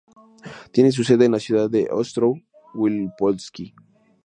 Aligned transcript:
Tiene 0.71 0.91
su 0.91 1.03
sede 1.03 1.25
en 1.25 1.33
la 1.33 1.39
ciudad 1.39 1.69
de 1.69 1.87
Ostrów 1.91 2.39
Wielkopolski. 2.73 3.75